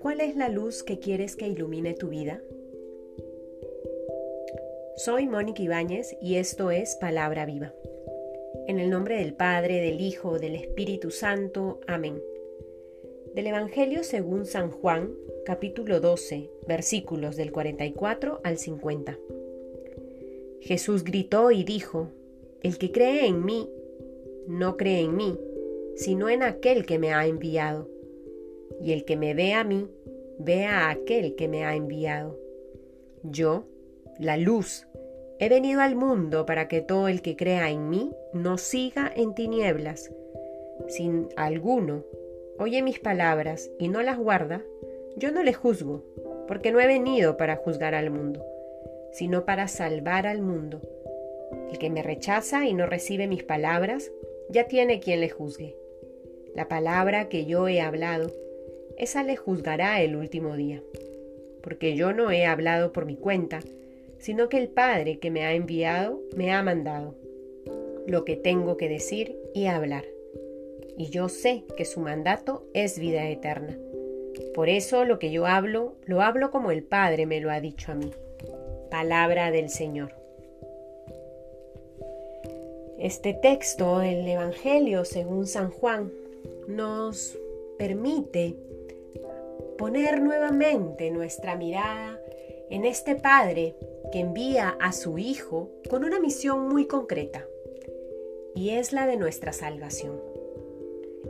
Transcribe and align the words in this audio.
¿Cuál 0.00 0.20
es 0.20 0.36
la 0.36 0.48
luz 0.48 0.82
que 0.82 0.98
quieres 0.98 1.36
que 1.36 1.48
ilumine 1.48 1.92
tu 1.94 2.08
vida? 2.08 2.40
Soy 4.96 5.26
Mónica 5.26 5.62
Ibáñez 5.62 6.16
y 6.22 6.36
esto 6.36 6.70
es 6.70 6.96
Palabra 6.96 7.44
Viva. 7.44 7.74
En 8.66 8.78
el 8.78 8.88
nombre 8.88 9.18
del 9.18 9.34
Padre, 9.34 9.82
del 9.82 10.00
Hijo, 10.00 10.38
del 10.38 10.54
Espíritu 10.54 11.10
Santo. 11.10 11.80
Amén. 11.86 12.22
Del 13.34 13.48
Evangelio 13.48 14.02
según 14.04 14.46
San 14.46 14.70
Juan, 14.70 15.14
capítulo 15.44 16.00
12, 16.00 16.50
versículos 16.66 17.36
del 17.36 17.52
44 17.52 18.40
al 18.42 18.56
50. 18.56 19.18
Jesús 20.60 21.04
gritó 21.04 21.50
y 21.50 21.64
dijo, 21.64 22.08
El 22.64 22.78
que 22.78 22.90
cree 22.90 23.26
en 23.26 23.44
mí, 23.44 23.70
no 24.48 24.78
cree 24.78 25.02
en 25.02 25.14
mí, 25.14 25.38
sino 25.96 26.30
en 26.30 26.42
aquel 26.42 26.86
que 26.86 26.98
me 26.98 27.12
ha 27.12 27.26
enviado. 27.26 27.90
Y 28.82 28.92
el 28.92 29.04
que 29.04 29.16
me 29.16 29.34
ve 29.34 29.52
a 29.52 29.64
mí, 29.64 29.86
ve 30.38 30.64
a 30.64 30.88
aquel 30.88 31.36
que 31.36 31.46
me 31.46 31.66
ha 31.66 31.76
enviado. 31.76 32.38
Yo, 33.22 33.66
la 34.18 34.38
luz, 34.38 34.86
he 35.38 35.50
venido 35.50 35.82
al 35.82 35.94
mundo 35.94 36.46
para 36.46 36.66
que 36.66 36.80
todo 36.80 37.08
el 37.08 37.20
que 37.20 37.36
crea 37.36 37.70
en 37.70 37.90
mí 37.90 38.12
no 38.32 38.56
siga 38.56 39.12
en 39.14 39.34
tinieblas. 39.34 40.10
Sin 40.88 41.28
alguno 41.36 42.02
oye 42.58 42.80
mis 42.80 42.98
palabras 42.98 43.70
y 43.78 43.88
no 43.88 44.00
las 44.00 44.16
guarda, 44.16 44.62
yo 45.16 45.32
no 45.32 45.42
le 45.42 45.52
juzgo, 45.52 46.02
porque 46.48 46.72
no 46.72 46.80
he 46.80 46.86
venido 46.86 47.36
para 47.36 47.56
juzgar 47.56 47.94
al 47.94 48.10
mundo, 48.10 48.42
sino 49.12 49.44
para 49.44 49.68
salvar 49.68 50.26
al 50.26 50.40
mundo. 50.40 50.80
El 51.70 51.78
que 51.78 51.90
me 51.90 52.02
rechaza 52.02 52.66
y 52.66 52.74
no 52.74 52.86
recibe 52.86 53.26
mis 53.26 53.42
palabras, 53.42 54.10
ya 54.48 54.66
tiene 54.68 55.00
quien 55.00 55.20
le 55.20 55.30
juzgue. 55.30 55.76
La 56.54 56.68
palabra 56.68 57.28
que 57.28 57.46
yo 57.46 57.66
he 57.68 57.80
hablado, 57.80 58.30
esa 58.96 59.22
le 59.22 59.36
juzgará 59.36 60.00
el 60.02 60.16
último 60.16 60.56
día, 60.56 60.82
porque 61.62 61.96
yo 61.96 62.12
no 62.12 62.30
he 62.30 62.46
hablado 62.46 62.92
por 62.92 63.06
mi 63.06 63.16
cuenta, 63.16 63.60
sino 64.18 64.48
que 64.48 64.58
el 64.58 64.68
Padre 64.68 65.18
que 65.18 65.30
me 65.30 65.44
ha 65.44 65.54
enviado 65.54 66.20
me 66.36 66.52
ha 66.52 66.62
mandado 66.62 67.14
lo 68.06 68.24
que 68.24 68.36
tengo 68.36 68.76
que 68.76 68.88
decir 68.88 69.36
y 69.54 69.66
hablar. 69.66 70.04
Y 70.96 71.08
yo 71.10 71.28
sé 71.28 71.64
que 71.76 71.84
su 71.84 72.00
mandato 72.00 72.66
es 72.72 72.98
vida 72.98 73.28
eterna. 73.28 73.76
Por 74.54 74.68
eso 74.68 75.04
lo 75.04 75.18
que 75.18 75.30
yo 75.30 75.46
hablo, 75.46 75.96
lo 76.04 76.22
hablo 76.22 76.50
como 76.50 76.70
el 76.70 76.84
Padre 76.84 77.26
me 77.26 77.40
lo 77.40 77.50
ha 77.50 77.60
dicho 77.60 77.92
a 77.92 77.94
mí. 77.94 78.10
Palabra 78.90 79.50
del 79.50 79.70
Señor. 79.70 80.23
Este 82.98 83.34
texto, 83.34 84.02
el 84.02 84.26
Evangelio 84.26 85.04
según 85.04 85.46
San 85.46 85.70
Juan, 85.70 86.12
nos 86.68 87.36
permite 87.76 88.56
poner 89.76 90.22
nuevamente 90.22 91.10
nuestra 91.10 91.56
mirada 91.56 92.20
en 92.70 92.84
este 92.84 93.16
Padre 93.16 93.74
que 94.12 94.20
envía 94.20 94.76
a 94.80 94.92
su 94.92 95.18
Hijo 95.18 95.70
con 95.90 96.04
una 96.04 96.20
misión 96.20 96.68
muy 96.68 96.86
concreta, 96.86 97.44
y 98.54 98.70
es 98.70 98.92
la 98.92 99.06
de 99.06 99.16
nuestra 99.16 99.52
salvación, 99.52 100.20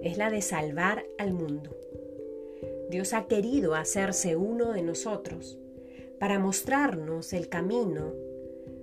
es 0.03 0.19
la 0.19 0.31
de 0.31 0.43
salvar 0.43 1.07
al 1.17 1.33
mundo. 1.33 1.71
Dios 2.91 3.15
ha 3.15 3.27
querido 3.27 3.75
hacerse 3.75 4.37
uno 4.37 4.73
de 4.73 4.83
nosotros 4.83 5.59
para 6.21 6.39
mostrarnos 6.39 7.33
el 7.33 7.49
camino 7.49 8.13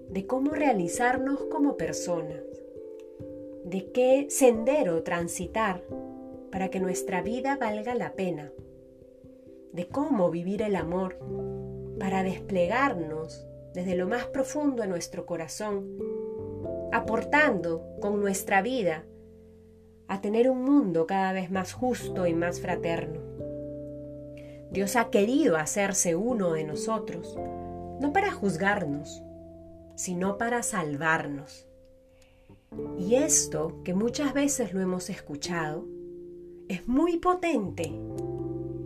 de 0.09 0.25
cómo 0.25 0.51
realizarnos 0.51 1.43
como 1.45 1.77
personas, 1.77 2.41
de 3.71 3.89
qué 3.93 4.27
sendero 4.29 5.01
transitar 5.01 5.81
para 6.51 6.67
que 6.67 6.81
nuestra 6.81 7.21
vida 7.21 7.55
valga 7.55 7.95
la 7.95 8.11
pena, 8.15 8.51
de 9.71 9.87
cómo 9.87 10.29
vivir 10.29 10.61
el 10.61 10.75
amor 10.75 11.17
para 11.97 12.21
desplegarnos 12.21 13.47
desde 13.73 13.95
lo 13.95 14.09
más 14.09 14.25
profundo 14.25 14.81
de 14.81 14.89
nuestro 14.89 15.25
corazón, 15.25 15.87
aportando 16.91 17.95
con 18.01 18.19
nuestra 18.19 18.61
vida 18.61 19.05
a 20.09 20.19
tener 20.19 20.49
un 20.49 20.65
mundo 20.65 21.07
cada 21.07 21.31
vez 21.31 21.49
más 21.49 21.71
justo 21.71 22.27
y 22.27 22.33
más 22.33 22.59
fraterno. 22.59 23.21
Dios 24.69 24.97
ha 24.97 25.09
querido 25.09 25.55
hacerse 25.55 26.17
uno 26.17 26.51
de 26.51 26.65
nosotros, 26.65 27.39
no 28.01 28.11
para 28.11 28.33
juzgarnos, 28.33 29.23
sino 29.95 30.37
para 30.37 30.61
salvarnos. 30.61 31.70
Y 32.97 33.15
esto, 33.15 33.81
que 33.83 33.93
muchas 33.93 34.33
veces 34.33 34.73
lo 34.73 34.79
hemos 34.79 35.09
escuchado, 35.09 35.85
es 36.69 36.87
muy 36.87 37.17
potente 37.17 37.91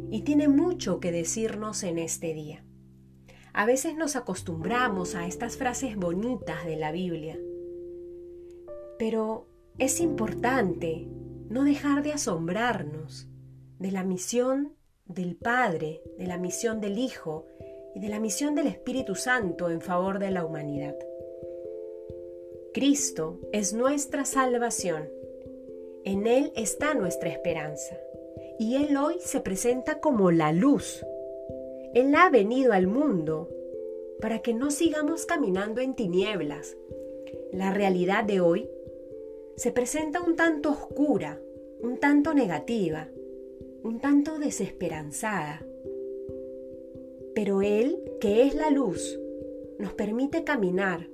y 0.09 0.21
tiene 0.21 0.47
mucho 0.47 0.99
que 0.99 1.11
decirnos 1.11 1.83
en 1.83 1.99
este 1.99 2.33
día. 2.33 2.63
A 3.53 3.65
veces 3.65 3.95
nos 3.95 4.15
acostumbramos 4.15 5.13
a 5.13 5.27
estas 5.27 5.57
frases 5.57 5.95
bonitas 5.95 6.65
de 6.65 6.77
la 6.77 6.91
Biblia, 6.91 7.37
pero 8.97 9.47
es 9.77 9.99
importante 9.99 11.07
no 11.49 11.63
dejar 11.63 12.01
de 12.01 12.13
asombrarnos 12.13 13.29
de 13.77 13.91
la 13.91 14.03
misión 14.03 14.73
del 15.05 15.35
Padre, 15.35 16.01
de 16.17 16.25
la 16.25 16.37
misión 16.37 16.81
del 16.81 16.97
Hijo 16.97 17.45
y 17.93 17.99
de 17.99 18.09
la 18.09 18.19
misión 18.19 18.55
del 18.55 18.67
Espíritu 18.67 19.15
Santo 19.15 19.69
en 19.69 19.81
favor 19.81 20.17
de 20.19 20.31
la 20.31 20.43
humanidad. 20.43 20.95
Cristo 22.75 23.39
es 23.53 23.71
nuestra 23.71 24.25
salvación. 24.25 25.07
En 26.03 26.27
Él 26.27 26.51
está 26.57 26.93
nuestra 26.93 27.29
esperanza. 27.29 27.97
Y 28.59 28.75
Él 28.75 28.97
hoy 28.97 29.15
se 29.21 29.39
presenta 29.39 30.01
como 30.01 30.29
la 30.29 30.51
luz. 30.51 31.05
Él 31.93 32.13
ha 32.15 32.29
venido 32.29 32.73
al 32.73 32.87
mundo 32.87 33.47
para 34.19 34.39
que 34.39 34.53
no 34.53 34.71
sigamos 34.71 35.25
caminando 35.25 35.79
en 35.79 35.95
tinieblas. 35.95 36.75
La 37.53 37.71
realidad 37.71 38.25
de 38.25 38.41
hoy 38.41 38.69
se 39.55 39.71
presenta 39.71 40.19
un 40.21 40.35
tanto 40.35 40.71
oscura, 40.71 41.39
un 41.81 41.97
tanto 41.97 42.33
negativa, 42.33 43.07
un 43.83 44.01
tanto 44.01 44.37
desesperanzada. 44.37 45.65
Pero 47.33 47.61
Él, 47.61 48.03
que 48.19 48.41
es 48.41 48.53
la 48.53 48.69
luz, 48.69 49.17
nos 49.79 49.93
permite 49.93 50.43
caminar 50.43 51.07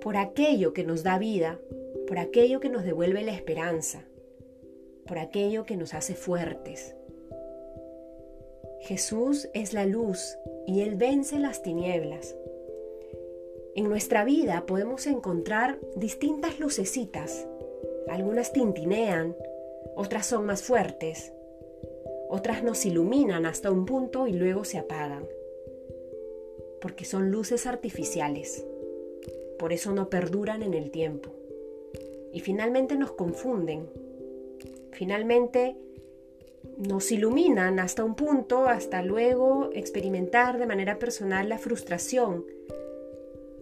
por 0.00 0.16
aquello 0.16 0.72
que 0.72 0.84
nos 0.84 1.02
da 1.02 1.18
vida, 1.18 1.60
por 2.06 2.18
aquello 2.18 2.60
que 2.60 2.68
nos 2.68 2.84
devuelve 2.84 3.22
la 3.22 3.32
esperanza, 3.32 4.04
por 5.06 5.18
aquello 5.18 5.64
que 5.64 5.76
nos 5.76 5.94
hace 5.94 6.14
fuertes. 6.14 6.94
Jesús 8.80 9.48
es 9.54 9.74
la 9.74 9.84
luz 9.84 10.38
y 10.66 10.80
Él 10.80 10.96
vence 10.96 11.38
las 11.38 11.62
tinieblas. 11.62 12.34
En 13.74 13.88
nuestra 13.88 14.24
vida 14.24 14.64
podemos 14.66 15.06
encontrar 15.06 15.78
distintas 15.96 16.58
lucecitas. 16.58 17.46
Algunas 18.08 18.52
tintinean, 18.52 19.36
otras 19.94 20.26
son 20.26 20.46
más 20.46 20.62
fuertes, 20.62 21.32
otras 22.28 22.62
nos 22.64 22.84
iluminan 22.86 23.46
hasta 23.46 23.70
un 23.70 23.86
punto 23.86 24.26
y 24.26 24.32
luego 24.32 24.64
se 24.64 24.78
apagan, 24.78 25.26
porque 26.80 27.04
son 27.04 27.30
luces 27.30 27.66
artificiales, 27.66 28.66
por 29.60 29.74
eso 29.74 29.92
no 29.92 30.08
perduran 30.08 30.62
en 30.62 30.72
el 30.72 30.90
tiempo. 30.90 31.28
Y 32.32 32.40
finalmente 32.40 32.96
nos 32.96 33.12
confunden, 33.12 33.90
finalmente 34.90 35.76
nos 36.78 37.12
iluminan 37.12 37.78
hasta 37.78 38.02
un 38.02 38.14
punto, 38.14 38.68
hasta 38.68 39.02
luego 39.02 39.68
experimentar 39.74 40.58
de 40.58 40.64
manera 40.64 40.98
personal 40.98 41.50
la 41.50 41.58
frustración 41.58 42.46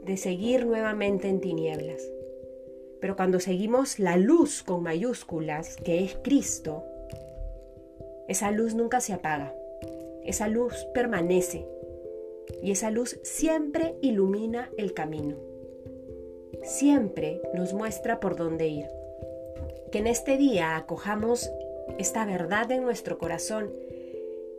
de 0.04 0.16
seguir 0.16 0.66
nuevamente 0.66 1.28
en 1.28 1.40
tinieblas. 1.40 2.00
Pero 3.00 3.16
cuando 3.16 3.40
seguimos 3.40 3.98
la 3.98 4.16
luz 4.16 4.62
con 4.62 4.84
mayúsculas, 4.84 5.76
que 5.78 6.04
es 6.04 6.16
Cristo, 6.22 6.84
esa 8.28 8.52
luz 8.52 8.76
nunca 8.76 9.00
se 9.00 9.14
apaga, 9.14 9.52
esa 10.24 10.46
luz 10.46 10.86
permanece 10.94 11.66
y 12.62 12.70
esa 12.70 12.92
luz 12.92 13.18
siempre 13.24 13.96
ilumina 14.00 14.70
el 14.76 14.94
camino, 14.94 15.57
siempre 16.62 17.40
nos 17.54 17.72
muestra 17.72 18.20
por 18.20 18.36
dónde 18.36 18.68
ir. 18.68 18.86
Que 19.92 19.98
en 19.98 20.06
este 20.06 20.36
día 20.36 20.76
acojamos 20.76 21.50
esta 21.98 22.24
verdad 22.26 22.70
en 22.70 22.82
nuestro 22.82 23.18
corazón 23.18 23.72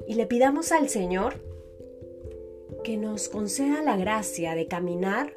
y 0.08 0.16
le 0.16 0.26
pidamos 0.26 0.72
al 0.72 0.90
Señor 0.90 1.36
que 2.84 2.98
nos 2.98 3.30
conceda 3.30 3.84
la 3.84 3.98
gracia 3.98 4.56
de 4.56 4.68
caminar 4.68 5.34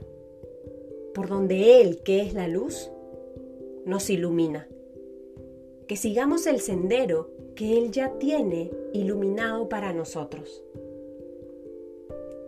por 1.14 1.28
donde 1.28 1.80
Él, 1.80 2.02
que 2.02 2.22
es 2.22 2.34
la 2.34 2.48
luz, 2.48 2.90
nos 3.84 4.08
ilumina. 4.08 4.68
Que 5.88 5.96
sigamos 5.96 6.46
el 6.46 6.60
sendero 6.60 7.30
que 7.54 7.76
Él 7.76 7.90
ya 7.90 8.18
tiene 8.18 8.70
iluminado 8.92 9.68
para 9.68 9.92
nosotros. 9.92 10.62